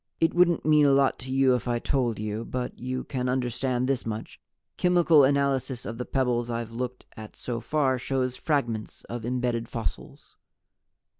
[0.19, 2.43] "It wouldn't mean a lot to you if I told you.
[2.43, 4.41] But you can understand this much
[4.75, 10.37] chemical analysis of the pebbles I've looked at so far shows fragments of embedded fossils."